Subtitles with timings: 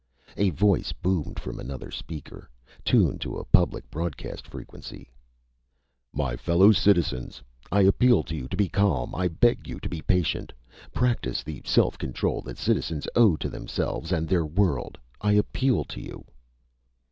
[0.35, 2.49] A voice boomed from another speaker,
[2.83, 5.11] tuned to public broadcast frequency:
[6.17, 9.13] "_My fellow citizens, I appeal to you to be calm!
[9.13, 10.53] I beg you to be patient!
[10.91, 16.01] Practice the self control that citizens owe to themselves and their world, I appeal to
[16.01, 16.25] you....